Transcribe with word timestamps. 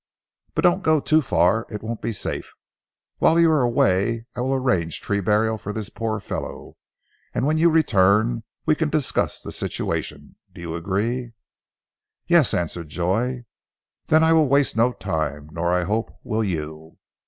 But 0.55 0.63
don't 0.63 0.81
go 0.81 0.99
too 0.99 1.21
far. 1.21 1.67
It 1.69 1.83
won't 1.83 2.01
be 2.01 2.11
safe. 2.11 2.55
Whilst 3.19 3.39
you 3.39 3.51
are 3.51 3.61
away, 3.61 4.25
I 4.35 4.41
will 4.41 4.55
arrange 4.55 4.99
tree 4.99 5.19
burial 5.21 5.59
for 5.59 5.71
this 5.71 5.91
poor 5.91 6.19
fellow. 6.19 6.75
And 7.35 7.45
when 7.45 7.59
you 7.59 7.69
return 7.69 8.41
we 8.65 8.73
can 8.73 8.89
discuss 8.89 9.41
the 9.43 9.51
situation. 9.51 10.37
Do 10.51 10.59
you 10.59 10.75
agree?" 10.75 11.33
"Yes," 12.25 12.55
answered 12.55 12.89
Joy. 12.89 13.45
"Then 14.07 14.23
I 14.23 14.33
will 14.33 14.47
waste 14.49 14.75
no 14.75 14.91
time, 14.91 15.49
nor, 15.51 15.71
I 15.71 15.83
hope, 15.83 16.09
will 16.23 16.43
you." 16.43 16.97